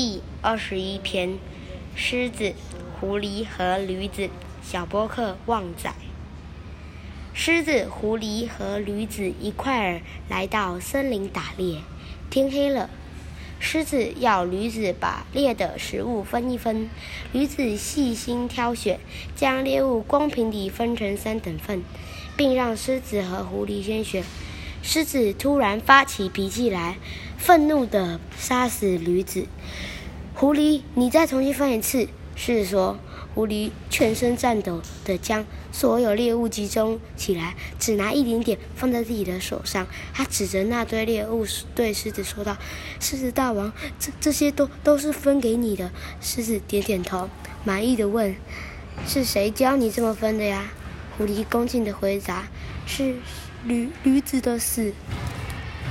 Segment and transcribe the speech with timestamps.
[0.00, 1.40] 第二十一篇：
[1.96, 2.54] 狮子、
[3.00, 4.30] 狐狸和驴子。
[4.62, 5.92] 小波克旺仔。
[7.34, 11.80] 狮子、狐狸和驴子一块儿来到森林打猎。
[12.30, 12.88] 天黑了，
[13.58, 16.88] 狮子要驴子把猎的食物分一分。
[17.32, 19.00] 驴子细心挑选，
[19.34, 21.82] 将猎物公平地分成三等份，
[22.36, 24.22] 并让狮子和狐狸先选。
[24.82, 26.96] 狮子突然发起脾气来，
[27.36, 29.46] 愤怒地杀死驴子。
[30.34, 32.08] 狐狸，你再重新分一次。
[32.34, 32.98] 狮子说。
[33.34, 39.86] 狐狸全身颤抖地将所有猎物集中起来，只拿一点点放在自己的手上。
[40.12, 42.56] 他指着那堆猎物对狮子说道
[42.98, 47.28] ：“狮子大王，这这些都都是分给你的。”狮子点点头，
[47.62, 48.34] 满意的问
[49.06, 50.72] ：“是谁教你这么分的呀？”
[51.18, 52.46] 狐狸恭敬地回答
[52.86, 53.16] ：“是
[53.64, 54.92] 驴驴子的死。”